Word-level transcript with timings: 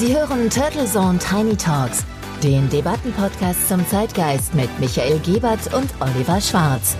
Sie 0.00 0.16
hören 0.16 0.48
Turtle 0.48 0.86
Zone 0.86 1.18
Tiny 1.18 1.54
Talks, 1.54 2.06
den 2.42 2.70
Debattenpodcast 2.70 3.68
zum 3.68 3.86
Zeitgeist 3.86 4.54
mit 4.54 4.70
Michael 4.80 5.18
Gebert 5.18 5.74
und 5.74 5.90
Oliver 6.00 6.40
Schwarz. 6.40 6.96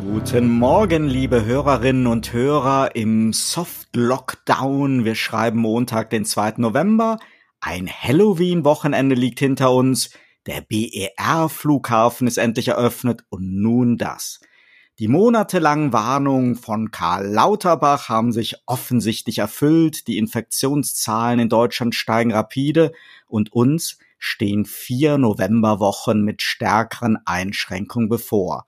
Guten 0.00 0.48
Morgen, 0.48 1.06
liebe 1.06 1.44
Hörerinnen 1.44 2.08
und 2.08 2.32
Hörer 2.32 2.96
im 2.96 3.32
Soft 3.32 3.94
Lockdown. 3.94 5.04
Wir 5.04 5.14
schreiben 5.14 5.60
Montag, 5.60 6.10
den 6.10 6.24
2. 6.24 6.54
November. 6.56 7.20
Ein 7.60 7.88
Halloween-Wochenende 7.88 9.14
liegt 9.14 9.38
hinter 9.38 9.72
uns. 9.72 10.10
Der 10.46 10.62
BER-Flughafen 10.62 12.26
ist 12.26 12.38
endlich 12.38 12.66
eröffnet 12.66 13.24
und 13.28 13.54
nun 13.54 13.98
das. 13.98 14.40
Die 15.02 15.08
monatelangen 15.08 15.92
Warnungen 15.92 16.54
von 16.54 16.92
Karl 16.92 17.26
Lauterbach 17.26 18.08
haben 18.08 18.30
sich 18.30 18.54
offensichtlich 18.66 19.38
erfüllt. 19.38 20.06
Die 20.06 20.16
Infektionszahlen 20.16 21.40
in 21.40 21.48
Deutschland 21.48 21.96
steigen 21.96 22.32
rapide 22.32 22.92
und 23.26 23.52
uns 23.52 23.98
stehen 24.20 24.64
vier 24.64 25.18
Novemberwochen 25.18 26.22
mit 26.22 26.40
stärkeren 26.40 27.18
Einschränkungen 27.24 28.08
bevor. 28.08 28.64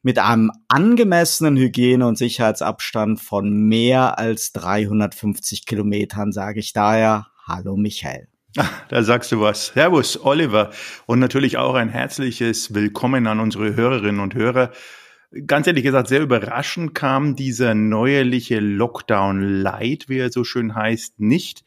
Mit 0.00 0.18
einem 0.18 0.50
angemessenen 0.68 1.58
Hygiene- 1.58 2.06
und 2.06 2.16
Sicherheitsabstand 2.16 3.20
von 3.20 3.52
mehr 3.52 4.18
als 4.18 4.52
350 4.54 5.66
Kilometern 5.66 6.32
sage 6.32 6.60
ich 6.60 6.72
daher 6.72 7.26
Hallo 7.46 7.76
Michael. 7.76 8.28
Da 8.88 9.02
sagst 9.02 9.32
du 9.32 9.42
was. 9.42 9.66
Servus, 9.66 10.18
Oliver. 10.24 10.70
Und 11.04 11.18
natürlich 11.18 11.58
auch 11.58 11.74
ein 11.74 11.90
herzliches 11.90 12.72
Willkommen 12.72 13.26
an 13.26 13.38
unsere 13.38 13.76
Hörerinnen 13.76 14.20
und 14.20 14.34
Hörer 14.34 14.72
ganz 15.46 15.66
ehrlich 15.66 15.84
gesagt 15.84 16.08
sehr 16.08 16.22
überraschend 16.22 16.94
kam 16.94 17.36
dieser 17.36 17.74
neuerliche 17.74 18.60
Lockdown 18.60 19.62
Light, 19.62 20.08
wie 20.08 20.18
er 20.18 20.30
so 20.30 20.44
schön 20.44 20.74
heißt, 20.74 21.20
nicht. 21.20 21.64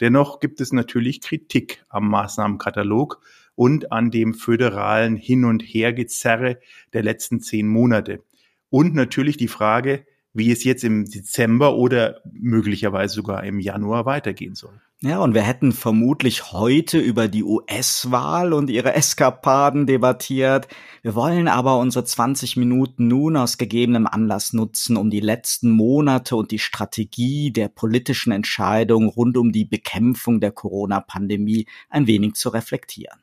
Dennoch 0.00 0.40
gibt 0.40 0.60
es 0.60 0.72
natürlich 0.72 1.20
Kritik 1.20 1.84
am 1.88 2.08
Maßnahmenkatalog 2.08 3.20
und 3.54 3.92
an 3.92 4.10
dem 4.10 4.34
föderalen 4.34 5.16
Hin- 5.16 5.44
und 5.44 5.62
Hergezerre 5.62 6.58
der 6.92 7.02
letzten 7.02 7.40
zehn 7.40 7.68
Monate. 7.68 8.22
Und 8.70 8.94
natürlich 8.94 9.36
die 9.36 9.48
Frage, 9.48 10.06
wie 10.34 10.50
es 10.50 10.64
jetzt 10.64 10.84
im 10.84 11.04
Dezember 11.04 11.76
oder 11.76 12.20
möglicherweise 12.32 13.14
sogar 13.14 13.44
im 13.44 13.60
Januar 13.60 14.06
weitergehen 14.06 14.54
soll. 14.54 14.80
Ja, 15.04 15.18
und 15.18 15.34
wir 15.34 15.42
hätten 15.42 15.72
vermutlich 15.72 16.52
heute 16.52 17.00
über 17.00 17.26
die 17.26 17.42
US-Wahl 17.42 18.52
und 18.52 18.70
ihre 18.70 18.94
Eskapaden 18.94 19.84
debattiert. 19.84 20.68
Wir 21.02 21.16
wollen 21.16 21.48
aber 21.48 21.78
unsere 21.78 22.04
20 22.04 22.56
Minuten 22.56 23.08
nun 23.08 23.36
aus 23.36 23.58
gegebenem 23.58 24.06
Anlass 24.06 24.52
nutzen, 24.52 24.96
um 24.96 25.10
die 25.10 25.18
letzten 25.18 25.70
Monate 25.70 26.36
und 26.36 26.52
die 26.52 26.60
Strategie 26.60 27.50
der 27.52 27.66
politischen 27.66 28.30
Entscheidung 28.30 29.08
rund 29.08 29.36
um 29.36 29.50
die 29.50 29.64
Bekämpfung 29.64 30.40
der 30.40 30.52
Corona-Pandemie 30.52 31.66
ein 31.90 32.06
wenig 32.06 32.34
zu 32.34 32.50
reflektieren. 32.50 33.22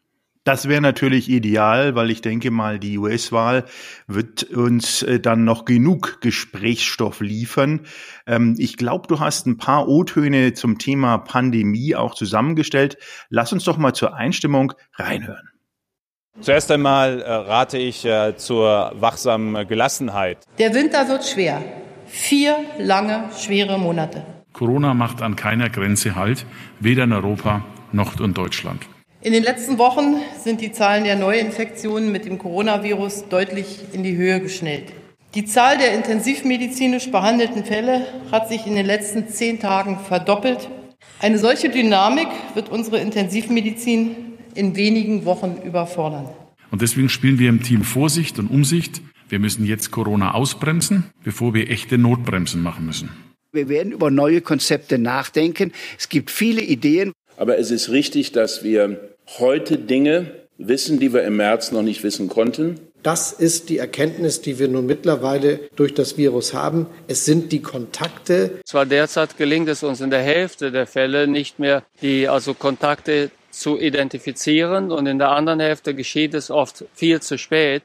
Das 0.50 0.68
wäre 0.68 0.82
natürlich 0.82 1.30
ideal, 1.30 1.94
weil 1.94 2.10
ich 2.10 2.22
denke 2.22 2.50
mal, 2.50 2.80
die 2.80 2.98
US-Wahl 2.98 3.66
wird 4.08 4.46
uns 4.46 5.04
äh, 5.04 5.20
dann 5.20 5.44
noch 5.44 5.64
genug 5.64 6.22
Gesprächsstoff 6.22 7.20
liefern. 7.20 7.82
Ähm, 8.26 8.56
ich 8.58 8.76
glaube, 8.76 9.06
du 9.08 9.20
hast 9.20 9.46
ein 9.46 9.58
paar 9.58 9.88
O-Töne 9.88 10.54
zum 10.54 10.80
Thema 10.80 11.20
Pandemie 11.20 11.96
auch 11.96 12.16
zusammengestellt. 12.16 12.98
Lass 13.30 13.54
uns 13.54 13.64
doch 13.64 13.78
mal 13.78 13.94
zur 13.94 14.16
Einstimmung 14.16 14.74
reinhören. 14.96 15.50
Zuerst 16.42 16.72
einmal 16.72 17.22
äh, 17.22 17.32
rate 17.32 17.78
ich 17.78 18.04
äh, 18.04 18.36
zur 18.36 18.94
wachsamen 18.96 19.68
Gelassenheit. 19.68 20.40
Der 20.58 20.74
Winter 20.74 21.08
wird 21.10 21.28
schwer. 21.28 21.62
Vier 22.08 22.58
lange, 22.80 23.30
schwere 23.38 23.78
Monate. 23.78 24.26
Corona 24.54 24.96
macht 24.96 25.22
an 25.22 25.36
keiner 25.36 25.70
Grenze 25.70 26.16
Halt, 26.16 26.48
weder 26.80 27.04
in 27.04 27.14
Europa 27.14 27.64
noch 27.92 28.20
in 28.20 28.34
Deutschland. 28.34 28.88
In 29.22 29.34
den 29.34 29.44
letzten 29.44 29.78
Wochen 29.78 30.16
sind 30.42 30.62
die 30.62 30.72
Zahlen 30.72 31.04
der 31.04 31.18
Neuinfektionen 31.18 32.10
mit 32.10 32.24
dem 32.24 32.38
Coronavirus 32.38 33.26
deutlich 33.28 33.80
in 33.92 34.02
die 34.02 34.16
Höhe 34.16 34.40
geschnellt. 34.40 34.94
Die 35.36 35.44
Zahl 35.44 35.78
der 35.78 35.94
intensivmedizinisch 35.94 37.12
behandelten 37.12 37.66
Fälle 37.66 38.06
hat 38.32 38.48
sich 38.48 38.66
in 38.66 38.76
den 38.76 38.86
letzten 38.86 39.28
zehn 39.28 39.60
Tagen 39.60 40.00
verdoppelt. 40.00 40.70
Eine 41.20 41.38
solche 41.38 41.68
Dynamik 41.68 42.30
wird 42.54 42.70
unsere 42.70 43.00
Intensivmedizin 43.00 44.16
in 44.56 44.78
wenigen 44.78 45.26
Wochen 45.26 45.58
überfordern. 45.66 46.30
Und 46.72 46.82
deswegen 46.82 47.10
spielen 47.10 47.40
wir 47.40 47.50
im 47.50 47.62
Team 47.62 47.84
Vorsicht 47.84 48.40
und 48.40 48.48
Umsicht. 48.48 49.02
Wir 49.28 49.40
müssen 49.40 49.66
jetzt 49.66 49.92
Corona 49.92 50.34
ausbremsen, 50.34 51.12
bevor 51.26 51.54
wir 51.54 51.70
echte 51.70 51.98
Notbremsen 51.98 52.62
machen 52.62 52.86
müssen. 52.86 53.10
Wir 53.52 53.68
werden 53.68 53.92
über 53.92 54.12
neue 54.12 54.40
Konzepte 54.40 54.98
nachdenken. 54.98 55.74
Es 55.98 56.08
gibt 56.08 56.32
viele 56.32 56.62
Ideen. 56.62 57.12
Aber 57.36 57.58
es 57.58 57.70
ist 57.70 57.90
richtig, 57.90 58.32
dass 58.32 58.64
wir 58.64 59.09
heute 59.38 59.78
Dinge 59.78 60.48
wissen, 60.58 61.00
die 61.00 61.14
wir 61.14 61.24
im 61.24 61.38
März 61.38 61.72
noch 61.72 61.84
nicht 61.84 62.04
wissen 62.04 62.30
konnten. 62.30 62.80
Das 63.04 63.32
ist 63.32 63.70
die 63.70 63.78
Erkenntnis, 63.78 64.42
die 64.42 64.60
wir 64.60 64.68
nun 64.68 64.86
mittlerweile 64.86 65.70
durch 65.76 65.94
das 65.94 66.18
Virus 66.18 66.54
haben. 66.54 66.88
Es 67.08 67.24
sind 67.24 67.52
die 67.54 67.62
Kontakte. 67.62 68.60
Zwar 68.66 68.86
derzeit 68.86 69.38
gelingt 69.38 69.70
es 69.70 69.84
uns 69.84 70.02
in 70.02 70.10
der 70.10 70.22
Hälfte 70.22 70.72
der 70.72 70.86
Fälle 70.86 71.28
nicht 71.28 71.60
mehr, 71.60 71.84
die 72.02 72.28
also 72.28 72.54
Kontakte 72.54 73.32
zu 73.52 73.80
identifizieren 73.80 74.92
und 74.92 75.06
in 75.06 75.18
der 75.18 75.30
anderen 75.30 75.62
Hälfte 75.62 75.96
geschieht 75.96 76.34
es 76.34 76.52
oft 76.52 76.86
viel 76.94 77.22
zu 77.22 77.38
spät. 77.38 77.84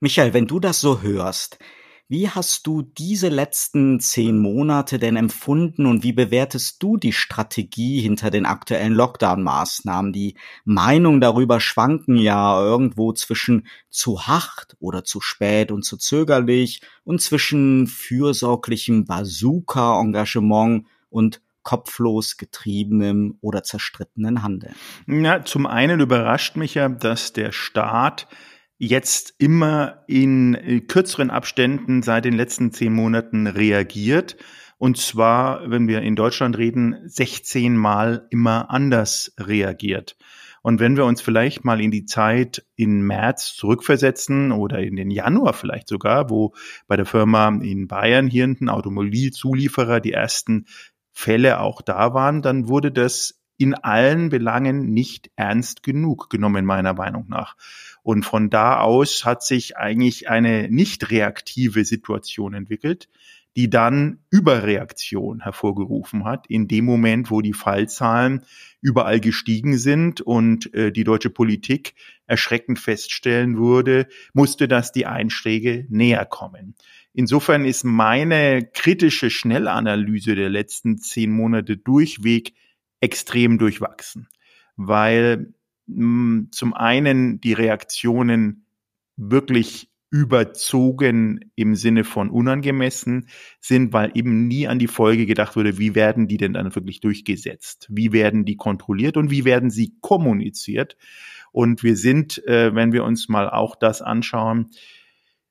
Michael, 0.00 0.34
wenn 0.34 0.46
du 0.46 0.60
das 0.60 0.80
so 0.80 1.02
hörst, 1.02 1.58
wie 2.08 2.28
hast 2.30 2.66
du 2.66 2.80
diese 2.82 3.28
letzten 3.28 4.00
zehn 4.00 4.38
Monate 4.38 4.98
denn 4.98 5.16
empfunden 5.16 5.84
und 5.84 6.02
wie 6.02 6.14
bewertest 6.14 6.82
du 6.82 6.96
die 6.96 7.12
Strategie 7.12 8.00
hinter 8.00 8.30
den 8.30 8.46
aktuellen 8.46 8.94
Lockdown-Maßnahmen? 8.94 10.12
Die 10.12 10.34
Meinungen 10.64 11.20
darüber 11.20 11.60
schwanken 11.60 12.16
ja 12.16 12.58
irgendwo 12.62 13.12
zwischen 13.12 13.66
zu 13.90 14.26
hart 14.26 14.76
oder 14.80 15.04
zu 15.04 15.20
spät 15.20 15.70
und 15.70 15.84
zu 15.84 15.98
zögerlich 15.98 16.80
und 17.04 17.20
zwischen 17.20 17.86
fürsorglichem 17.86 19.04
Bazooka-Engagement 19.04 20.86
und 21.10 21.42
kopflos 21.62 22.38
getriebenem 22.38 23.36
oder 23.42 23.62
zerstrittenen 23.62 24.42
Handeln. 24.42 24.74
Ja, 25.06 25.44
zum 25.44 25.66
einen 25.66 26.00
überrascht 26.00 26.56
mich 26.56 26.72
ja, 26.72 26.88
dass 26.88 27.34
der 27.34 27.52
Staat 27.52 28.26
jetzt 28.78 29.34
immer 29.38 30.04
in 30.06 30.54
äh, 30.54 30.80
kürzeren 30.80 31.30
Abständen 31.30 32.02
seit 32.02 32.24
den 32.24 32.34
letzten 32.34 32.72
zehn 32.72 32.92
Monaten 32.92 33.46
reagiert. 33.46 34.36
Und 34.78 34.96
zwar, 34.96 35.68
wenn 35.68 35.88
wir 35.88 36.02
in 36.02 36.14
Deutschland 36.14 36.56
reden, 36.56 36.96
16 37.04 37.76
Mal 37.76 38.26
immer 38.30 38.70
anders 38.70 39.34
reagiert. 39.38 40.16
Und 40.62 40.80
wenn 40.80 40.96
wir 40.96 41.04
uns 41.04 41.20
vielleicht 41.20 41.64
mal 41.64 41.80
in 41.80 41.90
die 41.90 42.04
Zeit 42.04 42.64
in 42.76 43.02
März 43.02 43.54
zurückversetzen 43.54 44.52
oder 44.52 44.80
in 44.80 44.96
den 44.96 45.10
Januar 45.10 45.52
vielleicht 45.52 45.88
sogar, 45.88 46.30
wo 46.30 46.54
bei 46.86 46.96
der 46.96 47.06
Firma 47.06 47.48
in 47.48 47.88
Bayern 47.88 48.28
hier 48.28 48.44
hinten 48.44 48.68
Automobilzulieferer 48.68 50.00
die 50.00 50.12
ersten 50.12 50.66
Fälle 51.12 51.60
auch 51.60 51.82
da 51.82 52.14
waren, 52.14 52.42
dann 52.42 52.68
wurde 52.68 52.92
das 52.92 53.37
in 53.58 53.74
allen 53.74 54.30
Belangen 54.30 54.92
nicht 54.92 55.30
ernst 55.36 55.82
genug 55.82 56.30
genommen, 56.30 56.64
meiner 56.64 56.94
Meinung 56.94 57.26
nach. 57.28 57.56
Und 58.02 58.24
von 58.24 58.48
da 58.48 58.80
aus 58.80 59.24
hat 59.24 59.42
sich 59.42 59.76
eigentlich 59.76 60.30
eine 60.30 60.70
nicht 60.70 61.10
reaktive 61.10 61.84
Situation 61.84 62.54
entwickelt, 62.54 63.08
die 63.56 63.68
dann 63.68 64.20
Überreaktion 64.30 65.40
hervorgerufen 65.40 66.24
hat, 66.24 66.46
in 66.46 66.68
dem 66.68 66.84
Moment, 66.84 67.32
wo 67.32 67.40
die 67.40 67.52
Fallzahlen 67.52 68.44
überall 68.80 69.18
gestiegen 69.18 69.76
sind 69.76 70.20
und 70.20 70.72
äh, 70.74 70.92
die 70.92 71.02
deutsche 71.02 71.30
Politik 71.30 71.94
erschreckend 72.26 72.78
feststellen 72.78 73.58
würde, 73.58 74.06
musste, 74.32 74.68
dass 74.68 74.92
die 74.92 75.06
Einschläge 75.06 75.86
näher 75.88 76.24
kommen. 76.24 76.76
Insofern 77.14 77.64
ist 77.64 77.82
meine 77.82 78.64
kritische 78.64 79.28
Schnellanalyse 79.28 80.36
der 80.36 80.50
letzten 80.50 80.98
zehn 80.98 81.32
Monate 81.32 81.76
durchweg 81.76 82.54
extrem 83.00 83.58
durchwachsen, 83.58 84.28
weil 84.76 85.54
zum 85.86 86.74
einen 86.74 87.40
die 87.40 87.52
Reaktionen 87.54 88.66
wirklich 89.16 89.90
überzogen 90.10 91.40
im 91.54 91.74
Sinne 91.74 92.04
von 92.04 92.30
unangemessen 92.30 93.28
sind, 93.60 93.92
weil 93.92 94.10
eben 94.14 94.48
nie 94.48 94.66
an 94.66 94.78
die 94.78 94.86
Folge 94.86 95.26
gedacht 95.26 95.54
wurde, 95.54 95.78
wie 95.78 95.94
werden 95.94 96.28
die 96.28 96.38
denn 96.38 96.54
dann 96.54 96.74
wirklich 96.74 97.00
durchgesetzt? 97.00 97.86
Wie 97.90 98.12
werden 98.12 98.44
die 98.44 98.56
kontrolliert 98.56 99.16
und 99.16 99.30
wie 99.30 99.44
werden 99.44 99.70
sie 99.70 99.94
kommuniziert? 100.00 100.96
Und 101.52 101.82
wir 101.82 101.96
sind, 101.96 102.46
äh, 102.46 102.74
wenn 102.74 102.92
wir 102.92 103.04
uns 103.04 103.28
mal 103.28 103.50
auch 103.50 103.76
das 103.76 104.00
anschauen, 104.00 104.70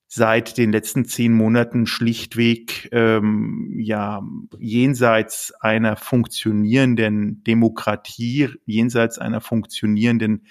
seit 0.07 0.57
den 0.57 0.71
letzten 0.71 1.06
zehn 1.06 1.33
Monaten 1.33 1.86
schlichtweg 1.86 2.89
ähm, 2.92 3.75
ja 3.77 4.21
jenseits 4.57 5.54
einer 5.59 5.98
funktionierenden 5.98 7.44
Demokratie, 7.44 8.50
jenseits 8.65 9.19
einer 9.19 9.42
funktionierenden 9.42 10.45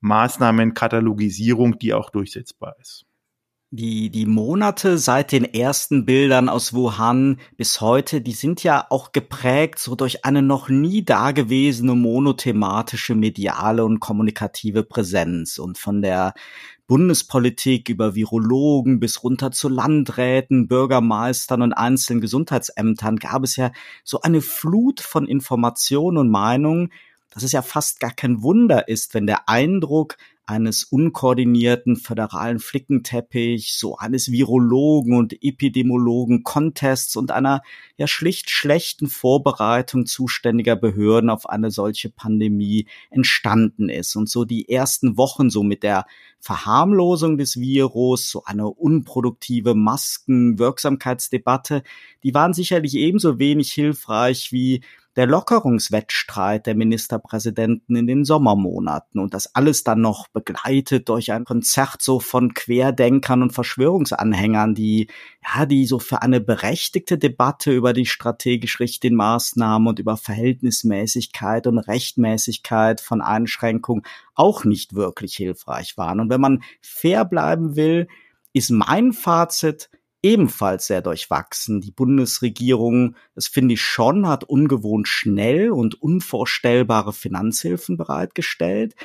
Maßnahmenkatalogisierung, 0.00 1.78
die 1.78 1.94
auch 1.94 2.10
durchsetzbar 2.10 2.76
ist. 2.80 3.06
Die, 3.70 4.10
die 4.10 4.26
Monate 4.26 4.96
seit 4.96 5.32
den 5.32 5.44
ersten 5.44 6.06
Bildern 6.06 6.48
aus 6.48 6.72
Wuhan 6.72 7.40
bis 7.56 7.80
heute, 7.80 8.20
die 8.20 8.32
sind 8.32 8.62
ja 8.62 8.86
auch 8.90 9.10
geprägt 9.10 9.80
so 9.80 9.96
durch 9.96 10.24
eine 10.24 10.40
noch 10.40 10.68
nie 10.68 11.04
dagewesene 11.04 11.96
monothematische 11.96 13.16
mediale 13.16 13.84
und 13.84 13.98
kommunikative 13.98 14.84
Präsenz 14.84 15.58
und 15.58 15.78
von 15.78 16.00
der 16.00 16.32
Bundespolitik 16.86 17.88
über 17.88 18.14
Virologen 18.14 19.00
bis 19.00 19.22
runter 19.22 19.50
zu 19.50 19.68
Landräten, 19.68 20.68
Bürgermeistern 20.68 21.62
und 21.62 21.72
einzelnen 21.72 22.20
Gesundheitsämtern 22.20 23.16
gab 23.16 23.42
es 23.42 23.56
ja 23.56 23.72
so 24.04 24.20
eine 24.20 24.40
Flut 24.40 25.00
von 25.00 25.26
Informationen 25.26 26.18
und 26.18 26.30
Meinungen, 26.30 26.92
dass 27.36 27.44
es 27.44 27.52
ja 27.52 27.60
fast 27.60 28.00
gar 28.00 28.14
kein 28.14 28.42
Wunder 28.42 28.88
ist, 28.88 29.12
wenn 29.12 29.26
der 29.26 29.46
Eindruck 29.46 30.16
eines 30.46 30.84
unkoordinierten 30.84 31.96
föderalen 31.96 32.60
Flickenteppich, 32.60 33.74
so 33.74 33.98
eines 33.98 34.32
Virologen 34.32 35.18
und 35.18 35.34
Epidemiologen 35.42 36.44
Contests 36.44 37.14
und 37.14 37.32
einer 37.32 37.60
ja 37.98 38.06
schlicht 38.06 38.48
schlechten 38.48 39.08
Vorbereitung 39.08 40.06
zuständiger 40.06 40.76
Behörden 40.76 41.28
auf 41.28 41.46
eine 41.46 41.70
solche 41.70 42.08
Pandemie 42.08 42.86
entstanden 43.10 43.90
ist. 43.90 44.16
Und 44.16 44.30
so 44.30 44.46
die 44.46 44.70
ersten 44.70 45.18
Wochen 45.18 45.50
so 45.50 45.62
mit 45.62 45.82
der 45.82 46.06
Verharmlosung 46.40 47.36
des 47.36 47.60
Virus, 47.60 48.30
so 48.30 48.44
eine 48.44 48.68
unproduktive 48.68 49.74
Maskenwirksamkeitsdebatte, 49.74 51.82
die 52.22 52.32
waren 52.32 52.54
sicherlich 52.54 52.94
ebenso 52.94 53.38
wenig 53.38 53.74
hilfreich 53.74 54.52
wie 54.52 54.80
der 55.16 55.26
Lockerungswettstreit 55.26 56.66
der 56.66 56.74
Ministerpräsidenten 56.74 57.96
in 57.96 58.06
den 58.06 58.24
Sommermonaten 58.24 59.18
und 59.18 59.32
das 59.32 59.54
alles 59.54 59.82
dann 59.82 60.02
noch 60.02 60.28
begleitet 60.28 61.08
durch 61.08 61.32
ein 61.32 61.44
Konzert 61.44 62.02
so 62.02 62.20
von 62.20 62.52
Querdenkern 62.52 63.42
und 63.42 63.52
Verschwörungsanhängern, 63.52 64.74
die 64.74 65.08
ja, 65.42 65.64
die 65.64 65.86
so 65.86 65.98
für 65.98 66.20
eine 66.20 66.40
berechtigte 66.40 67.16
Debatte 67.16 67.72
über 67.72 67.94
die 67.94 68.06
strategisch 68.06 68.78
richtigen 68.78 69.16
Maßnahmen 69.16 69.88
und 69.88 69.98
über 69.98 70.16
Verhältnismäßigkeit 70.18 71.66
und 71.66 71.78
Rechtmäßigkeit 71.78 73.00
von 73.00 73.22
Einschränkungen 73.22 74.02
auch 74.34 74.64
nicht 74.64 74.94
wirklich 74.94 75.34
hilfreich 75.34 75.96
waren. 75.96 76.20
Und 76.20 76.30
wenn 76.30 76.40
man 76.40 76.62
fair 76.82 77.24
bleiben 77.24 77.74
will, 77.76 78.06
ist 78.52 78.70
mein 78.70 79.12
Fazit, 79.12 79.88
ebenfalls 80.26 80.88
sehr 80.88 81.02
durchwachsen. 81.02 81.80
Die 81.80 81.92
Bundesregierung, 81.92 83.14
das 83.36 83.46
finde 83.46 83.74
ich 83.74 83.80
schon, 83.80 84.26
hat 84.26 84.42
ungewohnt 84.42 85.06
schnell 85.06 85.70
und 85.70 86.02
unvorstellbare 86.02 87.12
Finanzhilfen 87.12 87.96
bereitgestellt. 87.96 88.96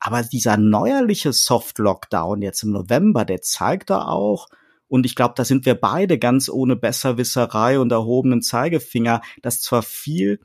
Aber 0.00 0.22
dieser 0.22 0.56
neuerliche 0.56 1.34
Soft-Lockdown 1.34 2.40
jetzt 2.40 2.62
im 2.62 2.72
November, 2.72 3.26
der 3.26 3.42
zeigt 3.42 3.90
da 3.90 4.06
auch, 4.06 4.48
und 4.88 5.06
ich 5.06 5.14
glaube, 5.14 5.34
da 5.36 5.44
sind 5.44 5.66
wir 5.66 5.74
beide 5.74 6.18
ganz 6.18 6.48
ohne 6.48 6.74
Besserwisserei 6.74 7.78
und 7.78 7.92
erhobenen 7.92 8.42
Zeigefinger, 8.42 9.20
dass 9.40 9.60
zwar 9.60 9.82
viel 9.82 10.40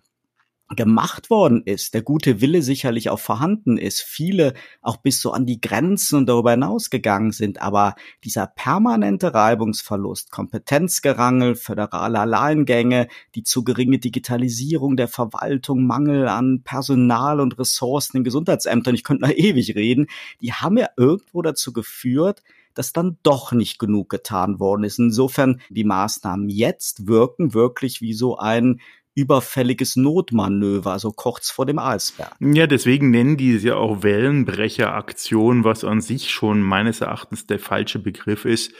gemacht 0.76 1.30
worden 1.30 1.64
ist, 1.64 1.94
der 1.94 2.02
gute 2.02 2.42
Wille 2.42 2.62
sicherlich 2.62 3.10
auch 3.10 3.20
vorhanden 3.20 3.78
ist, 3.78 4.02
viele 4.02 4.54
auch 4.82 4.98
bis 4.98 5.22
so 5.22 5.32
an 5.32 5.46
die 5.46 5.62
Grenzen 5.62 6.18
und 6.18 6.26
darüber 6.28 6.52
hinaus 6.52 6.90
gegangen 6.90 7.32
sind, 7.32 7.62
aber 7.62 7.96
dieser 8.24 8.48
permanente 8.48 9.34
Reibungsverlust, 9.34 10.32
Kompetenzgerangel, 10.32 11.56
föderale 11.56 12.20
Alleingänge, 12.20 13.08
die 13.36 13.44
zu 13.44 13.64
geringe 13.64 14.00
Digitalisierung 14.00 14.98
der 14.98 15.08
Verwaltung, 15.08 15.86
Mangel 15.86 16.28
an 16.28 16.62
Personal 16.64 17.40
und 17.40 17.58
Ressourcen 17.58 18.18
in 18.18 18.24
Gesundheitsämtern, 18.24 18.96
ich 18.96 19.04
könnte 19.04 19.24
noch 19.24 19.32
ewig 19.36 19.76
reden, 19.76 20.08
die 20.42 20.54
haben 20.54 20.78
ja 20.78 20.90
irgendwo 20.98 21.42
dazu 21.42 21.74
geführt, 21.74 22.44
dass 22.76 22.94
dann 22.94 23.18
doch 23.24 23.52
nicht 23.54 23.80
genug 23.80 24.10
getan 24.10 24.60
worden 24.60 24.84
ist. 24.84 25.00
Insofern 25.00 25.62
die 25.70 25.86
Maßnahmen 25.86 26.50
jetzt 26.50 27.08
wirken 27.08 27.54
wirklich 27.54 28.02
wie 28.02 28.14
so 28.14 28.38
ein 28.38 28.82
überfälliges 29.16 29.96
Notmanöver, 29.96 30.92
also 30.92 31.12
kurz 31.12 31.50
vor 31.50 31.66
dem 31.66 31.80
Eisberg. 31.80 32.36
Ja, 32.42 32.68
deswegen 32.68 33.12
nennen 33.12 33.38
die 33.38 33.54
es 33.54 33.64
ja 33.64 33.76
auch 33.76 34.04
Wellenbrecheraktion, 34.04 35.64
was 35.64 35.86
an 35.86 36.02
sich 36.02 36.30
schon 36.32 36.62
meines 36.62 37.00
Erachtens 37.00 37.48
der 37.48 37.60
falsche 37.60 38.00
Begriff 38.00 38.44
ist. 38.44 38.74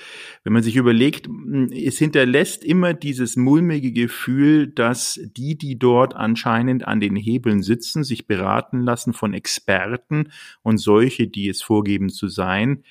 Wenn 0.44 0.52
man 0.52 0.62
sich 0.62 0.76
überlegt, 0.76 1.30
es 1.74 1.98
hinterlässt 1.98 2.66
immer 2.66 2.94
dieses 2.94 3.38
mulmige 3.38 3.94
Gefühl, 3.94 4.68
dass 4.68 5.20
die, 5.24 5.58
die 5.58 5.80
dort 5.80 6.16
anscheinend 6.16 6.86
an 6.86 7.00
den 7.00 7.16
Hebeln 7.16 7.64
sitzen, 7.64 8.04
sich 8.04 8.28
beraten 8.28 8.82
lassen 8.82 9.14
von 9.14 9.34
Experten 9.34 10.32
und 10.62 10.78
solche, 10.78 11.28
die 11.28 11.48
es 11.48 11.62
vorgeben 11.62 12.10
zu 12.10 12.28
sein, 12.28 12.84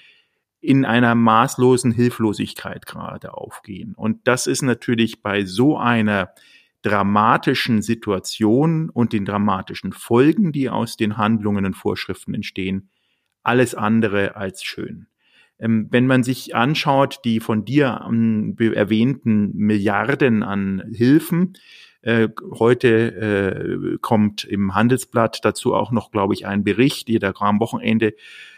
in 0.64 0.86
einer 0.86 1.14
maßlosen 1.14 1.92
Hilflosigkeit 1.92 2.86
gerade 2.86 3.34
aufgehen. 3.34 3.92
Und 3.94 4.26
das 4.26 4.46
ist 4.46 4.62
natürlich 4.62 5.22
bei 5.22 5.44
so 5.44 5.76
einer 5.76 6.30
dramatischen 6.84 7.80
Situation 7.80 8.90
und 8.90 9.14
den 9.14 9.24
dramatischen 9.24 9.92
Folgen, 9.92 10.52
die 10.52 10.68
aus 10.68 10.96
den 10.96 11.16
Handlungen 11.16 11.64
und 11.64 11.74
Vorschriften 11.74 12.34
entstehen, 12.34 12.90
alles 13.42 13.74
andere 13.74 14.36
als 14.36 14.62
schön. 14.62 15.06
Ähm, 15.58 15.88
wenn 15.90 16.06
man 16.06 16.22
sich 16.22 16.54
anschaut, 16.54 17.20
die 17.24 17.40
von 17.40 17.64
dir 17.64 18.04
ähm, 18.06 18.56
erwähnten 18.58 19.52
Milliarden 19.54 20.42
an 20.42 20.82
Hilfen, 20.92 21.54
äh, 22.02 22.28
heute 22.58 22.88
äh, 23.14 23.98
kommt 24.02 24.44
im 24.44 24.74
Handelsblatt 24.74 25.42
dazu 25.42 25.74
auch 25.74 25.90
noch, 25.90 26.10
glaube 26.10 26.34
ich, 26.34 26.46
ein 26.46 26.64
Bericht, 26.64 27.08
jeder 27.08 27.32
am 27.40 27.60
Wochenende 27.60 28.14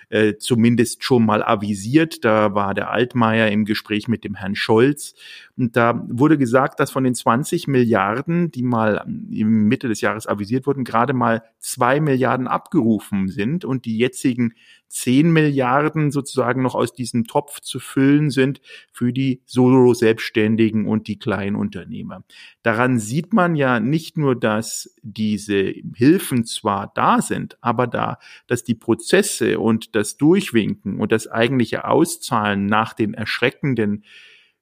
äh, 0.08 0.34
zumindest 0.38 1.04
schon 1.04 1.26
mal 1.26 1.42
avisiert. 1.42 2.24
Da 2.24 2.54
war 2.54 2.74
der 2.74 2.90
Altmaier 2.90 3.50
im 3.50 3.64
Gespräch 3.64 4.08
mit 4.08 4.24
dem 4.24 4.34
Herrn 4.34 4.54
Scholz. 4.54 5.14
Und 5.56 5.76
da 5.76 6.04
wurde 6.08 6.38
gesagt, 6.38 6.80
dass 6.80 6.90
von 6.90 7.04
den 7.04 7.14
20 7.14 7.66
Milliarden, 7.66 8.50
die 8.50 8.62
mal 8.62 9.04
im 9.30 9.68
Mitte 9.68 9.88
des 9.88 10.00
Jahres 10.00 10.26
avisiert 10.26 10.66
wurden, 10.66 10.84
gerade 10.84 11.12
mal 11.12 11.42
zwei 11.58 12.00
Milliarden 12.00 12.46
abgerufen 12.46 13.28
sind 13.28 13.64
und 13.64 13.84
die 13.84 13.98
jetzigen 13.98 14.52
10 14.88 15.32
Milliarden 15.32 16.10
sozusagen 16.10 16.62
noch 16.62 16.74
aus 16.74 16.92
diesem 16.92 17.24
Topf 17.26 17.60
zu 17.60 17.80
füllen 17.80 18.30
sind 18.30 18.60
für 18.92 19.12
die 19.12 19.42
Solo-Selbstständigen 19.44 20.86
und 20.86 21.08
die 21.08 21.18
Kleinunternehmer. 21.18 22.22
Daran 22.62 22.98
sieht 22.98 23.32
man 23.32 23.56
ja 23.56 23.80
nicht 23.80 24.16
nur, 24.16 24.36
dass 24.36 24.94
diese 25.02 25.74
Hilfen 25.94 26.44
zwar 26.44 26.92
da 26.94 27.20
sind, 27.20 27.58
aber 27.60 27.86
da, 27.86 28.18
dass 28.46 28.62
die 28.62 28.74
Prozesse 28.74 29.58
und 29.58 29.95
das 29.96 30.16
Durchwinken 30.16 31.00
und 31.00 31.12
das 31.12 31.26
eigentliche 31.26 31.86
Auszahlen 31.86 32.66
nach 32.66 32.92
den 32.92 33.14
erschreckenden 33.14 34.04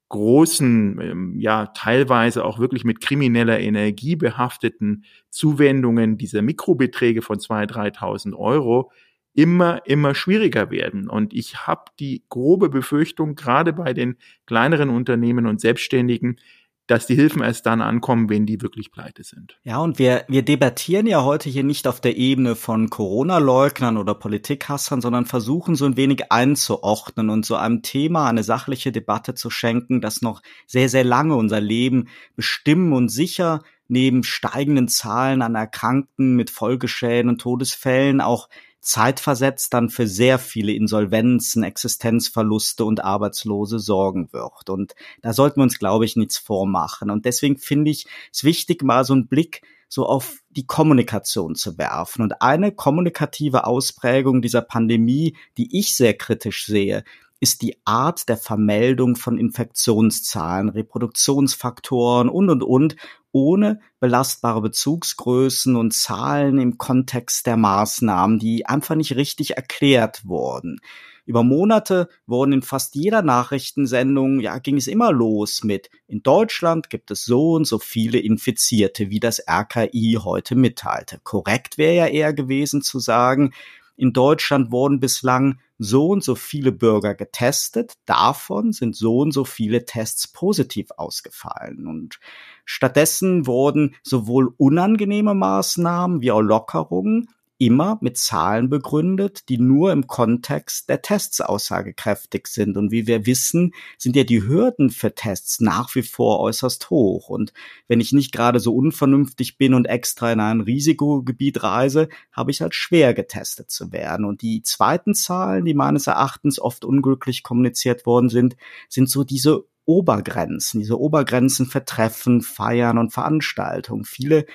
großen, 0.08 1.00
ähm, 1.00 1.34
ja, 1.38 1.66
teilweise 1.66 2.44
auch 2.44 2.58
wirklich 2.58 2.84
mit 2.84 3.00
krimineller 3.00 3.58
Energie 3.58 4.16
behafteten 4.16 5.04
Zuwendungen 5.30 6.18
dieser 6.18 6.42
Mikrobeträge 6.42 7.20
von 7.20 7.38
2.000, 7.38 7.97
3.000 7.99 8.37
Euro 8.37 8.92
immer, 9.35 9.85
immer 9.87 10.14
schwieriger 10.14 10.70
werden. 10.70 11.09
Und 11.09 11.35
ich 11.35 11.66
habe 11.66 11.90
die 11.99 12.23
grobe 12.28 12.68
Befürchtung, 12.68 13.35
gerade 13.35 13.73
bei 13.73 13.92
den 13.92 14.16
kleineren 14.47 14.90
Unternehmen 14.90 15.47
und 15.47 15.61
Selbstständigen, 15.61 16.38
dass 16.87 17.07
die 17.07 17.14
Hilfen 17.14 17.43
erst 17.43 17.64
dann 17.67 17.81
ankommen, 17.81 18.29
wenn 18.29 18.45
die 18.45 18.61
wirklich 18.61 18.93
pleite 18.93 19.25
sind. 19.25 19.59
Ja, 19.62 19.79
und 19.79 19.99
wir, 19.99 20.25
wir 20.29 20.43
debattieren 20.43 21.07
ja 21.07 21.25
heute 21.25 21.49
hier 21.49 21.64
nicht 21.64 21.88
auf 21.88 22.00
der 22.00 22.17
Ebene 22.17 22.57
von 22.57 22.91
Corona-Leugnern 22.91 23.97
oder 23.97 24.14
Politikhassern, 24.14 25.00
sondern 25.00 25.25
versuchen 25.25 25.76
so 25.76 25.87
ein 25.87 25.97
wenig 25.97 26.31
einzuordnen 26.31 27.31
und 27.31 27.47
so 27.47 27.57
einem 27.57 27.83
Thema 27.83 28.29
eine 28.29 28.43
sachliche 28.43 28.93
Debatte 28.93 29.35
zu 29.35 29.49
schenken, 29.49 30.00
das 30.03 30.21
noch 30.21 30.43
sehr, 30.67 30.88
sehr 30.88 31.05
lange 31.05 31.37
unser 31.37 31.61
Leben 31.61 32.09
bestimmen 32.37 32.93
und 32.93 33.09
sicher 33.09 33.62
neben 33.88 34.23
steigenden 34.23 34.88
Zahlen 34.88 35.43
an 35.43 35.55
Erkrankten 35.55 36.37
mit 36.37 36.50
Folgeschäden 36.50 37.31
und 37.31 37.41
Todesfällen 37.41 38.21
auch 38.21 38.49
zeitversetzt 38.85 39.73
dann 39.73 39.88
für 39.88 40.07
sehr 40.07 40.38
viele 40.38 40.73
Insolvenzen, 40.73 41.62
Existenzverluste 41.62 42.85
und 42.85 43.03
Arbeitslose 43.03 43.79
sorgen 43.79 44.33
wird. 44.33 44.69
Und 44.69 44.95
da 45.23 45.33
sollten 45.33 45.61
wir 45.61 45.64
uns, 45.64 45.79
glaube 45.79 46.05
ich, 46.05 46.17
nichts 46.17 46.38
vormachen. 46.38 47.11
Und 47.11 47.25
deswegen 47.25 47.57
finde 47.57 47.91
ich 47.91 48.07
es 48.33 48.45
wichtig, 48.45 48.83
mal 48.83 49.05
so 49.05 49.14
einen 49.14 49.26
Blick 49.26 49.62
so 49.88 50.07
auf 50.07 50.38
die 50.50 50.67
Kommunikation 50.67 51.55
zu 51.55 51.79
werfen. 51.79 52.23
Und 52.23 52.43
eine 52.43 52.73
kommunikative 52.73 53.67
Ausprägung 53.67 54.43
dieser 54.43 54.62
Pandemie, 54.62 55.37
die 55.57 55.79
ich 55.79 55.97
sehr 55.97 56.14
kritisch 56.14 56.67
sehe, 56.67 57.05
ist 57.41 57.62
die 57.62 57.76
Art 57.85 58.29
der 58.29 58.37
Vermeldung 58.37 59.17
von 59.17 59.38
Infektionszahlen, 59.38 60.69
Reproduktionsfaktoren 60.69 62.29
und, 62.29 62.50
und, 62.50 62.62
und, 62.62 62.97
ohne 63.35 63.81
belastbare 63.99 64.62
Bezugsgrößen 64.62 65.75
und 65.75 65.93
Zahlen 65.93 66.59
im 66.59 66.79
Kontext 66.79 67.47
der 67.47 67.57
Maßnahmen, 67.57 68.38
die 68.38 68.64
einfach 68.64 68.95
nicht 68.95 69.17
richtig 69.17 69.57
erklärt 69.57 70.25
wurden. 70.25 70.81
Über 71.26 71.43
Monate 71.43 72.09
wurden 72.26 72.53
in 72.53 72.62
fast 72.62 72.95
jeder 72.95 73.23
Nachrichtensendung, 73.23 74.41
ja, 74.41 74.59
ging 74.59 74.76
es 74.76 74.87
immer 74.87 75.11
los 75.11 75.64
mit, 75.64 75.91
in 76.07 76.23
Deutschland 76.23 76.91
gibt 76.91 77.11
es 77.11 77.25
so 77.25 77.53
und 77.53 77.67
so 77.67 77.79
viele 77.79 78.19
Infizierte, 78.19 79.11
wie 79.11 79.21
das 79.21 79.43
RKI 79.49 80.19
heute 80.23 80.55
mitteilte. 80.55 81.19
Korrekt 81.25 81.76
wäre 81.76 81.95
ja 81.95 82.07
eher 82.07 82.35
gewesen 82.35 82.83
zu 82.83 83.00
sagen, 83.00 83.53
in 83.96 84.12
Deutschland 84.12 84.70
wurden 84.72 85.00
bislang 85.00 85.58
so 85.78 86.08
und 86.08 86.24
so 86.24 86.34
viele 86.34 86.72
Bürger 86.72 87.14
getestet, 87.14 87.94
davon 88.06 88.72
sind 88.72 88.96
so 88.96 89.18
und 89.18 89.32
so 89.32 89.44
viele 89.44 89.84
Tests 89.84 90.28
positiv 90.28 90.88
ausgefallen. 90.96 91.86
Und 91.86 92.18
stattdessen 92.64 93.46
wurden 93.46 93.94
sowohl 94.02 94.54
unangenehme 94.56 95.34
Maßnahmen 95.34 96.20
wie 96.20 96.32
auch 96.32 96.40
Lockerungen 96.40 97.28
immer 97.58 97.99
mit 98.00 98.18
Zahlen 98.18 98.68
begründet, 98.68 99.49
die 99.49 99.58
nur 99.58 99.92
im 99.92 100.06
Kontext 100.06 100.88
der 100.88 101.02
Tests 101.02 101.40
aussagekräftig 101.40 102.49
sind. 102.49 102.76
Und 102.76 102.90
wie 102.90 103.06
wir 103.06 103.26
wissen, 103.26 103.73
sind 103.96 104.16
ja 104.16 104.25
die 104.25 104.42
Hürden 104.42 104.90
für 104.90 105.14
Tests 105.14 105.61
nach 105.61 105.94
wie 105.94 106.02
vor 106.02 106.40
äußerst 106.40 106.90
hoch. 106.90 107.28
Und 107.28 107.52
wenn 107.87 108.00
ich 108.00 108.12
nicht 108.12 108.32
gerade 108.32 108.58
so 108.58 108.75
unvernünftig 108.75 109.56
bin 109.56 109.75
und 109.75 109.87
extra 109.87 110.32
in 110.32 110.40
ein 110.40 110.61
Risikogebiet 110.61 111.62
reise, 111.62 112.08
habe 112.32 112.50
ich 112.50 112.61
halt 112.61 112.75
schwer 112.75 113.14
getestet 113.14 113.70
zu 113.70 113.92
werden. 113.92 114.25
Und 114.25 114.42
die 114.42 114.62
zweiten 114.62 115.14
Zahlen, 115.14 115.64
die 115.64 115.75
meines 115.75 116.06
Erachtens 116.06 116.58
oft 116.58 116.84
unglücklich 116.84 117.42
kommuniziert 117.42 118.04
worden 118.04 118.28
sind, 118.28 118.56
sind 118.88 119.08
so 119.08 119.23
diese 119.23 119.64
Obergrenzen, 119.87 120.80
diese 120.80 120.99
Obergrenzen 120.99 121.66
für 121.66 121.84
Treffen, 121.84 122.40
Feiern 122.40 122.99
und 122.99 123.12
Veranstaltungen. 123.12 124.04
Viele 124.04 124.46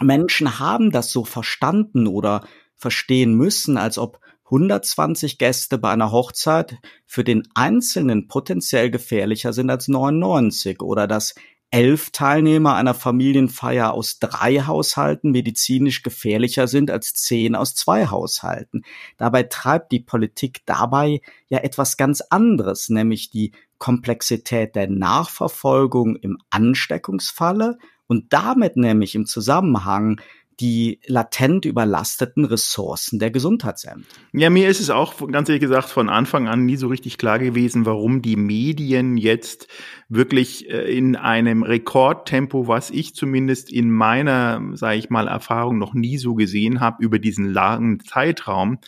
Menschen 0.00 0.58
haben 0.58 0.90
das 0.90 1.12
so 1.12 1.24
verstanden 1.24 2.06
oder 2.06 2.46
verstehen 2.76 3.34
müssen, 3.34 3.76
als 3.76 3.98
ob 3.98 4.20
120 4.46 5.38
Gäste 5.38 5.78
bei 5.78 5.90
einer 5.90 6.12
Hochzeit 6.12 6.76
für 7.06 7.24
den 7.24 7.48
Einzelnen 7.54 8.28
potenziell 8.28 8.90
gefährlicher 8.90 9.52
sind 9.52 9.70
als 9.70 9.88
99 9.88 10.82
oder 10.82 11.06
dass 11.06 11.34
elf 11.70 12.10
Teilnehmer 12.10 12.74
einer 12.74 12.92
Familienfeier 12.92 13.94
aus 13.94 14.18
drei 14.18 14.60
Haushalten 14.60 15.30
medizinisch 15.30 16.02
gefährlicher 16.02 16.68
sind 16.68 16.90
als 16.90 17.14
zehn 17.14 17.54
aus 17.54 17.74
zwei 17.74 18.08
Haushalten. 18.08 18.82
Dabei 19.16 19.44
treibt 19.44 19.90
die 19.90 20.00
Politik 20.00 20.60
dabei 20.66 21.22
ja 21.48 21.58
etwas 21.58 21.96
ganz 21.96 22.20
anderes, 22.20 22.90
nämlich 22.90 23.30
die 23.30 23.52
Komplexität 23.78 24.76
der 24.76 24.90
Nachverfolgung 24.90 26.16
im 26.16 26.36
Ansteckungsfalle 26.50 27.78
und 28.12 28.30
damit 28.30 28.76
nämlich 28.76 29.14
im 29.14 29.24
Zusammenhang 29.24 30.20
die 30.60 31.00
latent 31.06 31.64
überlasteten 31.64 32.44
Ressourcen 32.44 33.18
der 33.18 33.30
Gesundheitsämter. 33.30 34.06
Ja, 34.34 34.50
mir 34.50 34.68
ist 34.68 34.80
es 34.80 34.90
auch 34.90 35.14
ganz 35.32 35.48
ehrlich 35.48 35.62
gesagt 35.62 35.88
von 35.88 36.10
Anfang 36.10 36.46
an 36.46 36.66
nie 36.66 36.76
so 36.76 36.88
richtig 36.88 37.16
klar 37.16 37.38
gewesen, 37.38 37.86
warum 37.86 38.20
die 38.20 38.36
Medien 38.36 39.16
jetzt 39.16 39.66
wirklich 40.10 40.68
äh, 40.68 40.94
in 40.94 41.16
einem 41.16 41.62
Rekordtempo, 41.62 42.68
was 42.68 42.90
ich 42.90 43.14
zumindest 43.14 43.72
in 43.72 43.90
meiner, 43.90 44.60
sage 44.74 44.98
ich 44.98 45.08
mal, 45.08 45.26
Erfahrung 45.26 45.78
noch 45.78 45.94
nie 45.94 46.18
so 46.18 46.34
gesehen 46.34 46.80
habe 46.80 47.02
über 47.02 47.18
diesen 47.18 47.50
langen 47.50 48.00
Zeitraum, 48.00 48.78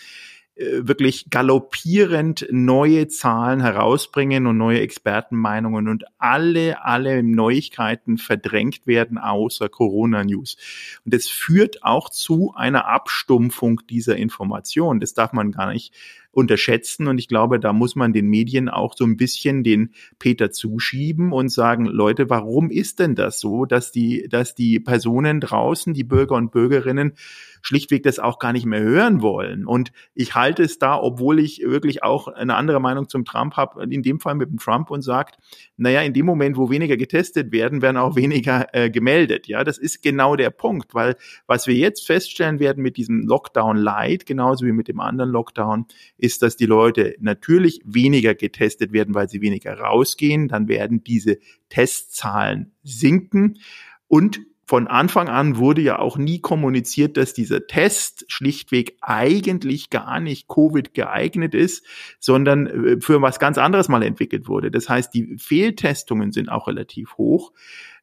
wirklich 0.57 1.31
galoppierend 1.31 2.47
neue 2.51 3.09
Zahlen 3.09 3.61
herausbringen 3.61 4.47
und 4.47 4.57
neue 4.57 4.81
Expertenmeinungen 4.81 5.89
und 5.89 6.05
alle, 6.19 6.85
alle 6.85 7.25
Neuigkeiten 7.25 8.19
verdrängt 8.19 8.87
werden 8.87 9.19
außer 9.19 9.69
Corona-News. 9.69 10.57
Und 11.05 11.13
das 11.13 11.27
führt 11.27 11.83
auch 11.83 12.09
zu 12.09 12.53
einer 12.55 12.87
Abstumpfung 12.87 13.81
dieser 13.91 14.17
Information. 14.17 15.01
Das 15.01 15.15
darf 15.15 15.33
man 15.33 15.51
gar 15.51 15.73
nicht 15.73 15.93
unterschätzen. 16.35 17.09
Und 17.09 17.19
ich 17.19 17.29
glaube, 17.29 17.59
da 17.59 17.73
muss 17.73 17.97
man 17.97 18.13
den 18.13 18.29
Medien 18.29 18.69
auch 18.69 18.95
so 18.97 19.05
ein 19.05 19.17
bisschen 19.17 19.63
den 19.63 19.95
Peter 20.19 20.51
zuschieben 20.51 21.33
und 21.33 21.49
sagen, 21.49 21.87
Leute, 21.87 22.29
warum 22.31 22.71
ist 22.71 22.99
denn 22.99 23.15
das 23.15 23.41
so, 23.41 23.65
dass 23.65 23.93
die, 23.93 24.29
dass 24.29 24.55
die 24.55 24.81
Personen 24.81 25.41
draußen, 25.41 25.95
die 25.95 26.05
Bürger 26.05 26.35
und 26.37 26.51
Bürgerinnen, 26.51 27.15
schlichtweg 27.65 28.03
das 28.03 28.19
auch 28.19 28.39
gar 28.39 28.53
nicht 28.53 28.67
mehr 28.67 28.81
hören 28.81 29.23
wollen. 29.23 29.67
Und 29.67 29.91
ich 30.15 30.35
halte 30.35 30.63
es 30.63 30.79
da, 30.79 31.01
obwohl 31.01 31.41
ich 31.41 31.63
wirklich 31.65 32.03
auch 32.03 32.29
eine 32.29 32.57
andere 32.57 32.79
Meinung 32.79 33.09
zum 33.09 33.25
Trump 33.25 33.57
habe, 33.57 33.83
in 33.83 34.03
dem 34.03 34.21
Fall 34.21 34.35
mit 34.35 34.51
dem 34.51 34.59
Trump 34.59 34.91
und 34.91 35.01
sagt, 35.01 35.39
naja, 35.79 36.03
in 36.03 36.13
dem 36.13 36.27
Moment, 36.27 36.59
wo 36.59 36.69
weniger 36.69 36.99
getestet 36.99 37.53
werden, 37.53 37.81
werden 37.81 37.97
auch 37.97 38.17
weniger 38.17 38.67
äh, 38.73 38.91
gemeldet. 38.91 39.49
Ja, 39.49 39.65
das 39.65 39.79
ist 39.79 40.03
genau 40.03 40.37
der 40.37 40.51
Punkt, 40.51 40.95
weil 40.95 41.17
was 41.47 41.67
wir 41.67 41.75
jetzt 41.75 42.07
feststellen 42.07 42.61
werden 42.61 42.83
mit 42.83 42.99
diesem 42.99 43.27
Lockdown 43.27 43.79
Light, 43.79 44.27
genauso 44.27 44.67
wie 44.67 44.73
mit 44.73 44.89
dem 44.89 45.01
anderen 45.01 45.31
Lockdown, 45.31 45.87
ist, 46.19 46.43
dass 46.43 46.57
die 46.57 46.67
Leute 46.67 47.17
natürlich 47.19 47.81
weniger 47.87 48.35
getestet 48.35 48.93
werden, 48.93 49.15
weil 49.15 49.31
sie 49.31 49.41
weniger 49.41 49.79
rausgehen. 49.79 50.49
Dann 50.49 50.69
werden 50.69 51.03
diese 51.03 51.39
Testzahlen 51.71 52.73
sinken. 52.83 53.59
Und 54.07 54.41
von 54.67 54.87
Anfang 54.87 55.29
an 55.29 55.59
wurde 55.59 55.83
ja 55.83 55.99
auch 55.99 56.17
nie 56.17 56.41
kommuniziert, 56.41 57.17
dass 57.17 57.35
dieser 57.35 57.67
Test 57.67 58.25
schlichtweg 58.29 58.97
eigentlich 59.01 59.91
gar 59.91 60.21
nicht 60.21 60.49
Covid 60.49 60.95
geeignet 60.95 61.55
ist, 61.55 61.85
sondern 62.19 62.67
äh, 62.67 63.01
für 63.01 63.21
was 63.23 63.39
ganz 63.39 63.59
anderes 63.59 63.89
mal 63.89 64.03
entwickelt 64.03 64.49
wurde. 64.49 64.71
Das 64.71 64.89
heißt, 64.89 65.13
die 65.13 65.37
Fehltestungen 65.39 66.33
sind 66.33 66.49
auch 66.49 66.69
relativ 66.69 67.17
hoch 67.17 67.53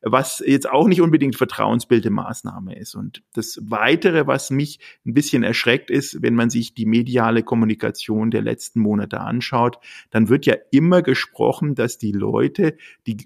was 0.01 0.43
jetzt 0.46 0.70
auch 0.70 0.88
nicht 0.88 1.01
unbedingt 1.01 1.36
vertrauensbildende 1.36 2.13
Maßnahme 2.13 2.75
ist. 2.77 2.96
Und 2.96 3.24
das 3.34 3.60
Weitere, 3.62 4.27
was 4.27 4.50
mich 4.50 4.79
ein 5.05 5.13
bisschen 5.13 5.43
erschreckt 5.43 5.89
ist, 5.89 6.22
wenn 6.22 6.36
man 6.36 6.50
sich 6.50 6.74
die 6.74 6.86
mediale 6.86 7.43
Kommunikation 7.43 8.31
der 8.31 8.41
letzten 8.41 8.79
Monate 8.79 9.20
anschaut, 9.20 9.79
dann 10.10 10.29
wird 10.29 10.46
ja 10.46 10.55
immer 10.72 11.01
gesprochen, 11.01 11.75
dass 11.75 11.98
die 11.98 12.12
Leute, 12.12 12.75
die 13.05 13.17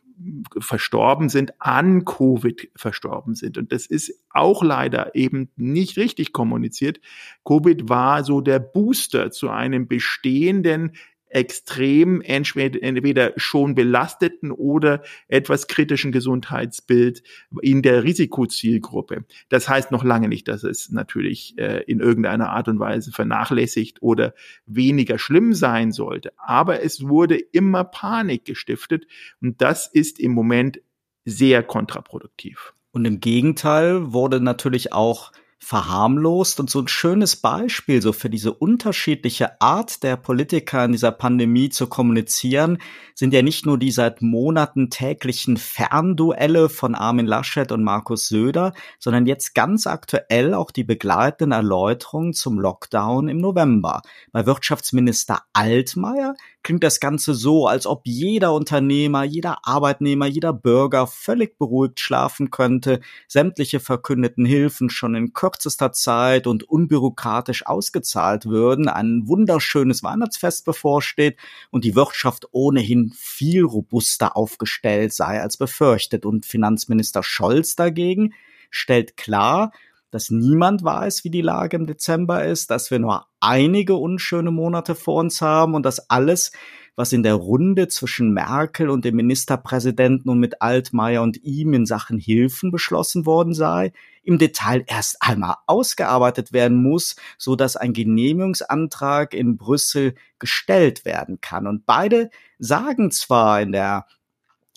verstorben 0.60 1.30
sind, 1.30 1.54
an 1.60 2.06
Covid 2.06 2.70
verstorben 2.76 3.36
sind. 3.36 3.58
Und 3.58 3.72
das 3.72 3.86
ist 3.86 4.24
auch 4.30 4.64
leider 4.64 5.16
eben 5.16 5.50
nicht 5.56 5.98
richtig 5.98 6.32
kommuniziert. 6.32 7.00
Covid 7.44 7.90
war 7.90 8.24
so 8.24 8.42
der 8.42 8.60
Booster 8.60 9.32
zu 9.32 9.50
einem 9.50 9.88
bestehenden 9.88 10.94
extrem 11.30 12.22
entweder 12.22 13.34
schon 13.36 13.76
belasteten 13.76 14.52
oder 14.52 15.04
etwas 15.28 15.68
kritischen 15.68 16.12
Gesundheitsbild 16.12 17.24
in 17.62 17.82
der 17.82 18.04
Risikozielgruppe. 18.04 19.26
Das 19.50 19.68
heißt 19.68 19.92
noch 19.92 20.04
lange 20.04 20.30
nicht, 20.30 20.48
dass 20.48 20.64
es 20.64 20.92
natürlich 20.92 21.58
äh, 21.58 21.84
in 21.88 22.00
irgendeiner 22.00 22.50
Art 22.52 22.68
und 22.68 22.80
Weise 22.80 23.12
vernachlässigt 23.12 24.02
oder 24.02 24.34
weniger 24.66 25.18
schlimm 25.18 25.54
sein 25.54 25.92
sollte. 25.92 26.32
Aber 26.38 26.84
es 26.84 27.08
wurde 27.08 27.36
immer 27.38 27.84
Panik 27.84 28.46
gestiftet 28.46 29.06
und 29.42 29.62
das 29.62 29.88
ist 29.88 30.20
im 30.20 30.32
Moment 30.32 30.82
sehr 31.26 31.64
kontraproduktiv. 31.64 32.74
Und 32.92 33.04
im 33.04 33.20
Gegenteil 33.20 34.14
wurde 34.14 34.40
natürlich 34.40 34.94
auch 34.94 35.34
verharmlost 35.66 36.60
und 36.60 36.70
so 36.70 36.80
ein 36.80 36.88
schönes 36.88 37.36
Beispiel 37.36 38.00
so 38.00 38.14
für 38.14 38.30
diese 38.30 38.54
unterschiedliche 38.54 39.60
Art 39.60 40.04
der 40.04 40.16
Politiker 40.16 40.86
in 40.86 40.92
dieser 40.92 41.12
Pandemie 41.12 41.70
zu 41.70 41.88
kommunizieren, 41.88 42.78
sind 43.16 43.34
ja 43.34 43.42
nicht 43.42 43.66
nur 43.66 43.80
die 43.80 43.90
seit 43.90 44.22
Monaten 44.22 44.92
täglichen 44.92 45.58
Fernduelle 45.58 46.70
von 46.70 46.94
Armin 46.94 47.26
Laschet 47.26 47.72
und 47.72 47.84
Markus 47.84 48.28
Söder, 48.28 48.74
sondern 49.00 49.26
jetzt 49.26 49.56
ganz 49.56 49.88
aktuell 49.88 50.54
auch 50.54 50.70
die 50.70 50.84
begleitenden 50.84 51.52
Erläuterungen 51.54 52.34
zum 52.34 52.60
Lockdown 52.60 53.28
im 53.28 53.38
November. 53.38 54.04
Bei 54.32 54.46
Wirtschaftsminister 54.46 55.40
Altmaier 55.54 56.36
klingt 56.66 56.84
das 56.84 57.00
Ganze 57.00 57.36
so, 57.36 57.68
als 57.68 57.86
ob 57.86 58.02
jeder 58.06 58.52
Unternehmer, 58.52 59.24
jeder 59.24 59.60
Arbeitnehmer, 59.68 60.26
jeder 60.26 60.52
Bürger 60.52 61.06
völlig 61.06 61.60
beruhigt 61.60 62.00
schlafen 62.00 62.50
könnte, 62.50 63.02
sämtliche 63.28 63.80
verkündeten 63.80 64.46
Hilfen 64.46 64.90
schon 64.90 65.14
in 65.14 65.32
kürzester 65.32 65.92
Zeit 65.92 66.48
und 66.48 66.64
unbürokratisch 66.64 67.68
ausgezahlt 67.68 68.48
würden, 68.48 68.90
ein 68.90 69.28
wunderschönes 69.28 70.02
Weihnachtsfest 70.02 70.66
bevorsteht 70.66 71.38
und 71.70 71.86
die 71.86 71.96
Wirtschaft 71.96 72.48
ohnehin 72.52 73.14
viel 73.16 73.64
robuster 73.64 74.36
aufgestellt 74.36 75.14
sei 75.14 75.40
als 75.40 75.58
befürchtet. 75.58 76.26
Und 76.26 76.48
Finanzminister 76.48 77.22
Scholz 77.22 77.76
dagegen 77.76 78.34
stellt 78.72 79.18
klar, 79.18 79.72
dass 80.16 80.30
niemand 80.30 80.82
weiß, 80.82 81.26
wie 81.26 81.30
die 81.30 81.42
Lage 81.42 81.76
im 81.76 81.88
Dezember 81.88 82.46
ist, 82.46 82.72
dass 82.72 82.90
wir 82.90 83.00
nur 83.00 83.26
einige 83.42 83.96
unschöne 83.96 84.50
Monate 84.50 84.96
vor 84.96 85.16
uns 85.20 85.42
haben 85.42 85.76
und 85.76 85.86
dass 85.86 86.10
alles 86.10 86.54
was 86.96 87.12
in 87.12 87.22
der 87.22 87.34
Runde 87.34 87.90
zwischen 87.90 88.32
Merkel 88.32 88.90
und 88.90 89.04
dem 89.04 89.18
Ministerpräsidenten 89.18 90.30
und 90.30 90.40
mit 90.40 90.62
Altmaier 90.62 91.22
und 91.22 91.44
ihm 91.44 91.74
in 91.74 91.86
Sachen 91.86 92.18
Hilfen 92.18 92.72
beschlossen 92.72 93.26
worden 93.26 93.54
sei, 93.54 93.92
im 94.24 94.38
Detail 94.38 94.86
erst 94.88 95.18
einmal 95.20 95.56
ausgearbeitet 95.68 96.54
werden 96.54 96.82
muss, 96.82 97.18
so 97.38 97.58
dass 97.58 97.76
ein 97.76 97.92
Genehmigungsantrag 97.92 99.34
in 99.34 99.58
Brüssel 99.58 100.16
gestellt 100.40 101.04
werden 101.04 101.42
kann. 101.42 101.68
Und 101.68 101.86
beide 101.86 102.30
sagen 102.58 103.12
zwar 103.12 103.62
in 103.62 103.74
der 103.74 104.06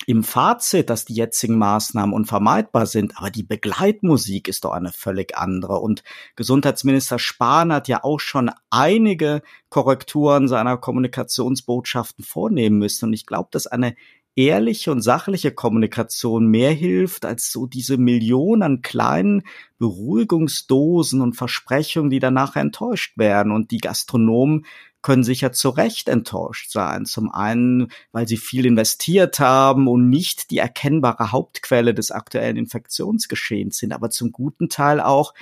im 0.07 0.23
Fazit, 0.23 0.91
dass 0.91 1.05
die 1.05 1.15
jetzigen 1.15 1.59
Maßnahmen 1.59 2.15
unvermeidbar 2.15 2.87
sind, 2.87 3.19
aber 3.19 3.31
die 3.31 3.43
Begleitmusik 3.43 4.49
ist 4.49 4.65
doch 4.65 4.73
eine 4.73 4.93
völlig 4.93 5.37
andere. 5.37 5.81
Und 5.81 6.03
Gesundheitsminister 6.37 7.19
Spahn 7.19 7.73
hat 7.73 7.89
ja 7.89 8.05
auch 8.05 8.21
schon 8.21 8.51
einige 8.71 9.43
Korrekturen 9.69 10.49
seiner 10.49 10.77
Kommunikationsbotschaften 10.77 12.25
vornehmen 12.25 12.79
müssen. 12.79 13.07
Und 13.07 13.13
ich 13.13 13.27
glaube, 13.27 13.49
dass 13.51 13.67
eine 13.67 13.97
ehrliche 14.39 14.93
und 14.93 15.03
sachliche 15.03 15.51
Kommunikation 15.51 16.47
mehr 16.47 16.71
hilft 16.71 17.25
als 17.25 17.51
so 17.51 17.67
diese 17.67 17.97
Millionen 17.97 18.63
an 18.63 18.83
kleinen 18.83 19.43
Beruhigungsdosen 19.79 21.21
und 21.21 21.35
Versprechungen, 21.35 22.09
die 22.09 22.21
danach 22.21 22.55
enttäuscht 22.55 23.19
werden. 23.19 23.51
Und 23.51 23.73
die 23.73 23.79
Gastronomen 23.79 24.65
können 25.03 25.25
sicher 25.25 25.53
zu 25.53 25.71
Recht 25.71 26.09
enttäuscht 26.09 26.71
sein. 26.71 27.07
Zum 27.07 27.31
einen, 27.31 27.89
weil 28.13 28.27
sie 28.27 28.37
viel 28.37 28.67
investiert 28.67 29.39
haben 29.39 29.89
und 29.89 30.09
nicht 30.09 30.51
die 30.51 30.59
erkennbare 30.59 31.33
Hauptquelle 31.33 31.95
des 31.95 32.11
aktuellen 32.11 32.57
Infektionsgeschehens 32.57 33.79
sind, 33.79 33.93
aber 33.93 34.11
zum 34.11 34.33
guten 34.33 34.69
Teil 34.69 35.01
auch, 35.01 35.35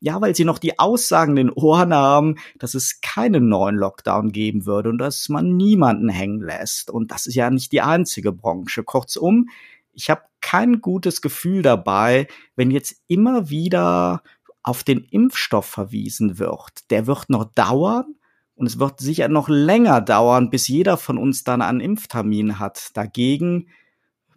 ja, 0.00 0.20
weil 0.20 0.34
sie 0.34 0.44
noch 0.44 0.58
die 0.58 0.78
Aussagen 0.78 1.36
in 1.36 1.46
den 1.46 1.50
Ohren 1.50 1.94
haben, 1.94 2.36
dass 2.58 2.74
es 2.74 3.00
keinen 3.00 3.48
neuen 3.48 3.76
Lockdown 3.76 4.32
geben 4.32 4.66
würde 4.66 4.90
und 4.90 4.98
dass 4.98 5.28
man 5.28 5.56
niemanden 5.56 6.10
hängen 6.10 6.42
lässt. 6.42 6.90
Und 6.90 7.10
das 7.10 7.26
ist 7.26 7.36
ja 7.36 7.48
nicht 7.48 7.72
die 7.72 7.80
einzige 7.80 8.32
Branche. 8.32 8.82
Kurzum, 8.82 9.48
ich 9.92 10.10
habe 10.10 10.22
kein 10.40 10.80
gutes 10.80 11.22
Gefühl 11.22 11.62
dabei, 11.62 12.26
wenn 12.56 12.70
jetzt 12.70 12.96
immer 13.06 13.48
wieder 13.48 14.22
auf 14.62 14.82
den 14.82 15.04
Impfstoff 15.04 15.66
verwiesen 15.66 16.38
wird. 16.38 16.90
Der 16.90 17.06
wird 17.06 17.30
noch 17.30 17.44
dauern 17.54 18.16
und 18.56 18.66
es 18.66 18.78
wird 18.78 19.00
sicher 19.00 19.28
noch 19.28 19.48
länger 19.48 20.00
dauern, 20.00 20.50
bis 20.50 20.68
jeder 20.68 20.96
von 20.96 21.18
uns 21.18 21.44
dann 21.44 21.62
einen 21.62 21.80
Impftermin 21.80 22.58
hat. 22.58 22.90
Dagegen 22.94 23.68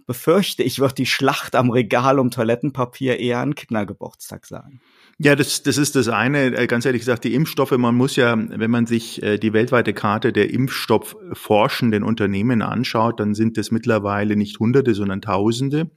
befürchte 0.08 0.64
ich, 0.64 0.80
wird 0.80 0.98
die 0.98 1.06
Schlacht 1.06 1.54
am 1.56 1.70
Regal 1.70 2.18
um 2.18 2.32
Toilettenpapier 2.32 3.20
eher 3.20 3.42
ein 3.42 3.56
Kindergeburtstag 3.56 4.46
sein. 4.46 4.80
Ja, 5.20 5.36
das, 5.36 5.64
das 5.64 5.78
ist 5.78 5.96
das 5.96 6.08
eine. 6.08 6.56
Äh, 6.56 6.68
ganz 6.68 6.86
ehrlich 6.86 7.02
gesagt, 7.02 7.24
die 7.26 7.34
Impfstoffe, 7.34 7.72
man 7.72 7.96
muss 7.96 8.16
ja, 8.16 8.36
wenn 8.38 8.72
man 8.72 8.86
sich 8.86 9.22
äh, 9.22 9.38
die 9.38 9.52
weltweite 9.52 9.94
Karte 9.94 10.32
der 10.32 10.52
Impfstoffforschenden 10.52 12.04
Unternehmen 12.04 12.62
anschaut, 12.62 13.20
dann 13.20 13.36
sind 13.36 13.58
das 13.58 13.70
mittlerweile 13.70 14.36
nicht 14.36 14.60
Hunderte, 14.60 14.94
sondern 14.94 15.22
Tausende, 15.22 15.92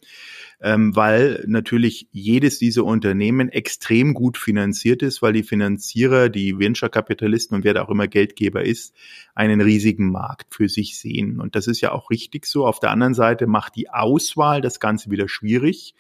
ähm, 0.63 0.95
weil 0.95 1.45
natürlich 1.47 2.09
jedes 2.13 2.59
dieser 2.59 2.85
Unternehmen 2.85 3.49
extrem 3.49 4.15
gut 4.15 4.37
finanziert 4.37 5.03
ist, 5.03 5.23
weil 5.23 5.33
die 5.33 5.43
Finanzierer, 5.43 6.29
die 6.29 6.59
Venture-Kapitalisten 6.59 7.57
und 7.57 7.65
wer 7.65 7.75
da 7.75 7.83
auch 7.83 7.91
immer 7.91 8.09
Geldgeber 8.09 8.63
ist, 8.63 8.95
einen 9.35 9.61
riesigen 9.61 10.11
Markt 10.11 10.55
für 10.55 10.69
sich 10.69 10.99
sehen. 10.99 11.41
Und 11.41 11.57
das 11.57 11.67
ist 11.67 11.81
ja 11.81 11.93
auch 11.93 12.11
richtig 12.11 12.47
so. 12.47 12.67
Auf 12.67 12.81
der 12.81 12.91
anderen 12.91 13.15
Seite 13.15 13.47
macht 13.47 13.77
die 13.77 13.89
Auswahl 13.91 14.61
das 14.61 14.81
Ganze 14.81 15.11
wieder 15.11 15.29
schwierig 15.29 15.95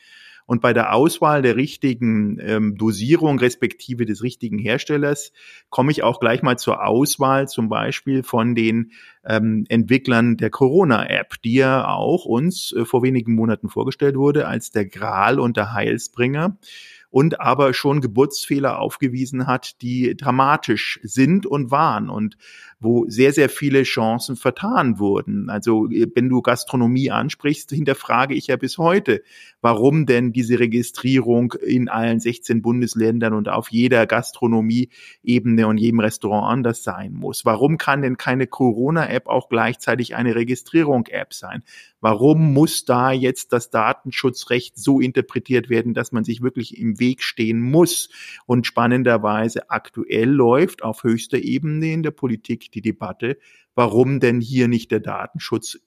und 0.50 0.60
bei 0.60 0.72
der 0.72 0.92
Auswahl 0.92 1.42
der 1.42 1.54
richtigen 1.54 2.40
ähm, 2.40 2.76
Dosierung 2.76 3.38
respektive 3.38 4.04
des 4.04 4.24
richtigen 4.24 4.58
Herstellers 4.58 5.32
komme 5.68 5.92
ich 5.92 6.02
auch 6.02 6.18
gleich 6.18 6.42
mal 6.42 6.58
zur 6.58 6.84
Auswahl 6.84 7.46
zum 7.46 7.68
Beispiel 7.68 8.24
von 8.24 8.56
den 8.56 8.90
ähm, 9.24 9.64
Entwicklern 9.68 10.36
der 10.38 10.50
Corona-App, 10.50 11.40
die 11.44 11.54
ja 11.54 11.86
auch 11.86 12.24
uns 12.24 12.72
äh, 12.72 12.84
vor 12.84 13.04
wenigen 13.04 13.36
Monaten 13.36 13.68
vorgestellt 13.68 14.16
wurde 14.16 14.48
als 14.48 14.72
der 14.72 14.86
Gral 14.86 15.38
und 15.38 15.56
der 15.56 15.72
Heilsbringer 15.72 16.58
und 17.10 17.40
aber 17.40 17.72
schon 17.72 18.00
Geburtsfehler 18.00 18.80
aufgewiesen 18.80 19.46
hat, 19.46 19.80
die 19.82 20.16
dramatisch 20.16 20.98
sind 21.04 21.46
und 21.46 21.70
waren. 21.70 22.08
Und 22.08 22.36
wo 22.80 23.04
sehr, 23.08 23.32
sehr 23.32 23.50
viele 23.50 23.82
Chancen 23.82 24.36
vertan 24.36 24.98
wurden. 24.98 25.50
Also 25.50 25.88
wenn 25.90 26.30
du 26.30 26.40
Gastronomie 26.40 27.10
ansprichst, 27.10 27.70
hinterfrage 27.70 28.34
ich 28.34 28.46
ja 28.46 28.56
bis 28.56 28.78
heute, 28.78 29.22
warum 29.60 30.06
denn 30.06 30.32
diese 30.32 30.58
Registrierung 30.58 31.52
in 31.52 31.90
allen 31.90 32.20
16 32.20 32.62
Bundesländern 32.62 33.34
und 33.34 33.50
auf 33.50 33.70
jeder 33.70 34.06
Gastronomie-Ebene 34.06 35.66
und 35.66 35.76
jedem 35.76 36.00
Restaurant 36.00 36.50
anders 36.50 36.82
sein 36.82 37.12
muss. 37.12 37.44
Warum 37.44 37.76
kann 37.76 38.00
denn 38.00 38.16
keine 38.16 38.46
Corona-App 38.46 39.26
auch 39.26 39.50
gleichzeitig 39.50 40.16
eine 40.16 40.34
Registrierung-App 40.34 41.34
sein? 41.34 41.62
Warum 42.00 42.54
muss 42.54 42.86
da 42.86 43.12
jetzt 43.12 43.52
das 43.52 43.68
Datenschutzrecht 43.68 44.78
so 44.78 45.00
interpretiert 45.00 45.68
werden, 45.68 45.92
dass 45.92 46.12
man 46.12 46.24
sich 46.24 46.40
wirklich 46.40 46.78
im 46.78 46.98
Weg 46.98 47.22
stehen 47.22 47.60
muss? 47.60 48.08
Und 48.46 48.66
spannenderweise 48.66 49.68
aktuell 49.68 50.30
läuft 50.30 50.82
auf 50.82 51.04
höchster 51.04 51.36
Ebene 51.36 51.92
in 51.92 52.02
der 52.02 52.12
Politik 52.12 52.69
die 52.74 52.82
Debatte, 52.82 53.38
warum 53.74 54.20
denn 54.20 54.40
hier 54.40 54.68
nicht 54.68 54.90
der 54.90 55.00
Datenschutz 55.00 55.78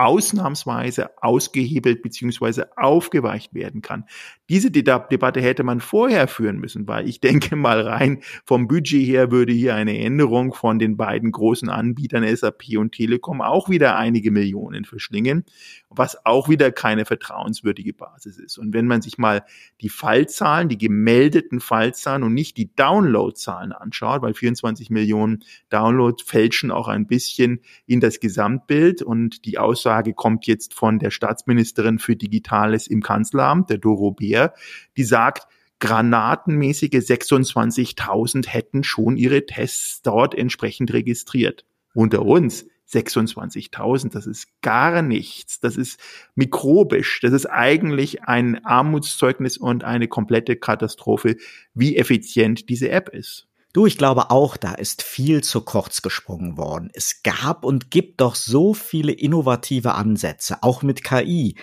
ausnahmsweise 0.00 1.10
ausgehebelt 1.22 2.00
beziehungsweise 2.00 2.74
aufgeweicht 2.78 3.52
werden 3.52 3.82
kann. 3.82 4.06
Diese 4.48 4.70
Debatte 4.70 5.42
hätte 5.42 5.62
man 5.62 5.80
vorher 5.80 6.26
führen 6.26 6.58
müssen, 6.58 6.88
weil 6.88 7.06
ich 7.06 7.20
denke 7.20 7.54
mal 7.54 7.82
rein 7.82 8.22
vom 8.46 8.66
Budget 8.66 9.06
her 9.06 9.30
würde 9.30 9.52
hier 9.52 9.74
eine 9.74 9.98
Änderung 9.98 10.54
von 10.54 10.78
den 10.78 10.96
beiden 10.96 11.32
großen 11.32 11.68
Anbietern 11.68 12.24
SAP 12.34 12.78
und 12.78 12.92
Telekom 12.92 13.42
auch 13.42 13.68
wieder 13.68 13.96
einige 13.96 14.30
Millionen 14.30 14.86
verschlingen, 14.86 15.44
was 15.90 16.24
auch 16.24 16.48
wieder 16.48 16.72
keine 16.72 17.04
vertrauenswürdige 17.04 17.92
Basis 17.92 18.38
ist. 18.38 18.56
Und 18.56 18.72
wenn 18.72 18.86
man 18.86 19.02
sich 19.02 19.18
mal 19.18 19.44
die 19.82 19.90
Fallzahlen, 19.90 20.70
die 20.70 20.78
gemeldeten 20.78 21.60
Fallzahlen 21.60 22.22
und 22.22 22.32
nicht 22.32 22.56
die 22.56 22.74
Downloadzahlen 22.74 23.72
anschaut, 23.72 24.22
weil 24.22 24.32
24 24.32 24.88
Millionen 24.88 25.44
Downloads 25.68 26.22
fälschen 26.22 26.70
auch 26.70 26.88
ein 26.88 27.06
bisschen 27.06 27.60
in 27.84 28.00
das 28.00 28.18
Gesamtbild 28.18 29.02
und 29.02 29.44
die 29.44 29.58
Aussage 29.58 29.89
Aussage 29.90 30.14
kommt 30.14 30.46
jetzt 30.46 30.72
von 30.74 31.00
der 31.00 31.10
Staatsministerin 31.10 31.98
für 31.98 32.14
Digitales 32.14 32.86
im 32.86 33.02
Kanzleramt, 33.02 33.70
der 33.70 33.78
Doro 33.78 34.12
Bär, 34.12 34.54
die 34.96 35.02
sagt, 35.02 35.48
granatenmäßige 35.80 36.90
26.000 36.90 38.46
hätten 38.46 38.84
schon 38.84 39.16
ihre 39.16 39.46
Tests 39.46 40.02
dort 40.02 40.36
entsprechend 40.36 40.92
registriert. 40.92 41.64
Unter 41.92 42.22
uns 42.22 42.66
26.000, 42.88 44.12
das 44.12 44.26
ist 44.26 44.46
gar 44.62 45.02
nichts. 45.02 45.58
Das 45.58 45.76
ist 45.76 45.98
mikrobisch. 46.36 47.18
Das 47.20 47.32
ist 47.32 47.46
eigentlich 47.46 48.22
ein 48.22 48.64
Armutszeugnis 48.64 49.58
und 49.58 49.82
eine 49.82 50.06
komplette 50.06 50.54
Katastrophe, 50.54 51.36
wie 51.74 51.96
effizient 51.96 52.68
diese 52.68 52.90
App 52.90 53.08
ist. 53.08 53.49
Du, 53.72 53.86
ich 53.86 53.96
glaube 53.96 54.32
auch, 54.32 54.56
da 54.56 54.72
ist 54.74 55.00
viel 55.00 55.44
zu 55.44 55.60
kurz 55.60 56.02
gesprungen 56.02 56.56
worden. 56.56 56.90
Es 56.92 57.22
gab 57.22 57.64
und 57.64 57.92
gibt 57.92 58.20
doch 58.20 58.34
so 58.34 58.74
viele 58.74 59.12
innovative 59.12 59.94
Ansätze, 59.94 60.64
auch 60.64 60.82
mit 60.82 61.04
KI, 61.04 61.54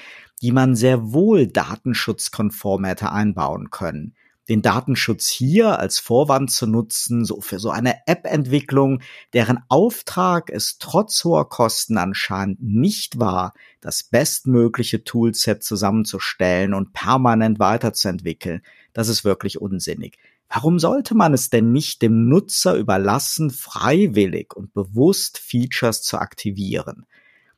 die 0.42 0.54
man 0.54 0.78
sehr 0.78 1.12
wohl 1.12 1.48
datenschutzkonform 1.48 2.86
hätte 2.86 3.12
einbauen 3.12 3.72
können. 3.72 4.16
Den 4.48 4.62
Datenschutz 4.62 5.28
hier 5.28 5.80
als 5.80 6.00
Vorwand 6.00 6.50
zu 6.50 6.66
nutzen, 6.66 7.26
so 7.26 7.42
für 7.42 7.60
so 7.60 7.72
eine 7.72 7.96
App-Entwicklung, 8.06 9.02
deren 9.34 9.60
Auftrag 9.68 10.50
es 10.50 10.78
trotz 10.78 11.26
hoher 11.26 11.50
Kosten 11.50 11.98
anscheinend 11.98 12.64
nicht 12.64 13.20
war, 13.20 13.54
das 13.82 14.04
bestmögliche 14.04 15.04
Toolset 15.04 15.62
zusammenzustellen 15.62 16.74
und 16.74 16.94
permanent 16.94 17.60
weiterzuentwickeln, 17.60 18.62
das 18.94 19.10
ist 19.10 19.26
wirklich 19.26 19.60
unsinnig. 19.60 20.18
Warum 20.50 20.80
sollte 20.80 21.16
man 21.16 21.34
es 21.34 21.50
denn 21.50 21.72
nicht 21.72 22.02
dem 22.02 22.30
Nutzer 22.30 22.76
überlassen, 22.76 23.50
freiwillig 23.50 24.56
und 24.56 24.74
bewusst 24.74 25.38
Features 25.38 26.02
zu 26.04 26.18
aktivieren? 26.18 27.06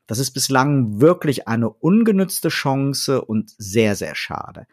Das 0.07 0.17
ist 0.17 0.31
bislang 0.31 0.99
wirklich 0.99 1.47
eine 1.47 1.69
ungenützte 1.69 2.49
Chance 2.49 3.21
und 3.21 3.53
sehr, 3.59 3.95
sehr 3.95 4.15
schade. 4.15 4.65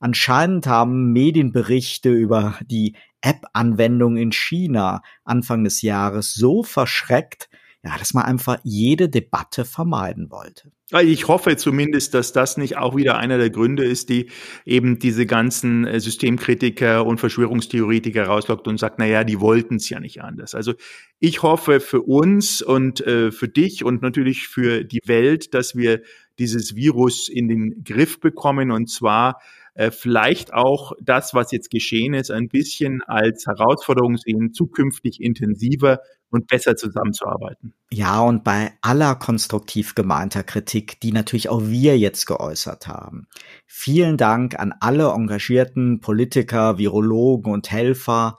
Anscheinend 0.00 0.66
haben 0.66 1.12
Medienberichte 1.12 2.10
über 2.10 2.58
die 2.66 2.94
App-Anwendung 3.22 4.18
in 4.18 4.32
China 4.32 5.00
Anfang 5.24 5.64
des 5.64 5.80
Jahres 5.80 6.34
so 6.34 6.62
verschreckt, 6.62 7.48
ja, 7.84 7.98
dass 7.98 8.14
man 8.14 8.24
einfach 8.24 8.58
jede 8.62 9.08
Debatte 9.08 9.64
vermeiden 9.64 10.30
wollte. 10.30 10.70
Ich 11.02 11.26
hoffe 11.26 11.56
zumindest, 11.56 12.12
dass 12.14 12.32
das 12.32 12.56
nicht 12.56 12.76
auch 12.76 12.94
wieder 12.94 13.16
einer 13.16 13.38
der 13.38 13.50
Gründe 13.50 13.84
ist, 13.84 14.08
die 14.08 14.30
eben 14.66 14.98
diese 14.98 15.26
ganzen 15.26 15.86
äh, 15.86 15.98
Systemkritiker 15.98 17.04
und 17.06 17.18
Verschwörungstheoretiker 17.18 18.26
rauslockt 18.26 18.68
und 18.68 18.78
sagt, 18.78 18.98
na 18.98 19.06
ja, 19.06 19.24
die 19.24 19.40
wollten 19.40 19.76
es 19.76 19.88
ja 19.88 20.00
nicht 20.00 20.22
anders. 20.22 20.54
Also 20.54 20.74
ich 21.18 21.42
hoffe 21.42 21.80
für 21.80 22.02
uns 22.02 22.62
und 22.62 23.00
äh, 23.06 23.32
für 23.32 23.48
dich 23.48 23.84
und 23.84 24.02
natürlich 24.02 24.48
für 24.48 24.84
die 24.84 25.00
Welt, 25.06 25.54
dass 25.54 25.74
wir 25.74 26.02
dieses 26.38 26.76
Virus 26.76 27.28
in 27.28 27.48
den 27.48 27.84
Griff 27.84 28.20
bekommen 28.20 28.70
und 28.70 28.90
zwar 28.90 29.40
äh, 29.74 29.90
vielleicht 29.90 30.52
auch 30.52 30.92
das, 31.00 31.34
was 31.34 31.50
jetzt 31.52 31.70
geschehen 31.70 32.14
ist, 32.14 32.30
ein 32.30 32.48
bisschen 32.48 33.02
als 33.02 33.46
Herausforderung 33.46 34.16
sehen, 34.18 34.52
zukünftig 34.52 35.20
intensiver 35.20 36.00
und 36.30 36.46
besser 36.46 36.76
zusammenzuarbeiten. 36.76 37.74
Ja, 37.90 38.20
und 38.20 38.44
bei 38.44 38.72
aller 38.80 39.14
konstruktiv 39.14 39.94
gemeinter 39.94 40.42
Kritik, 40.42 41.00
die 41.00 41.12
natürlich 41.12 41.48
auch 41.48 41.62
wir 41.62 41.98
jetzt 41.98 42.26
geäußert 42.26 42.86
haben. 42.86 43.28
Vielen 43.66 44.16
Dank 44.16 44.58
an 44.58 44.74
alle 44.80 45.10
engagierten 45.12 46.00
Politiker, 46.00 46.78
Virologen 46.78 47.52
und 47.52 47.70
Helfer. 47.70 48.38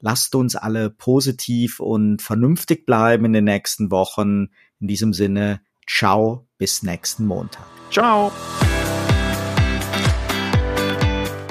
Lasst 0.00 0.34
uns 0.34 0.56
alle 0.56 0.90
positiv 0.90 1.80
und 1.80 2.22
vernünftig 2.22 2.86
bleiben 2.86 3.26
in 3.26 3.32
den 3.34 3.44
nächsten 3.44 3.90
Wochen. 3.90 4.48
In 4.80 4.88
diesem 4.88 5.12
Sinne, 5.12 5.60
ciao, 5.86 6.46
bis 6.56 6.82
nächsten 6.82 7.26
Montag. 7.26 7.66
Ciao. 7.90 8.32